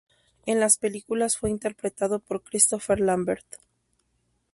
[0.47, 3.45] En las películas fue interpretado por Christopher Lambert.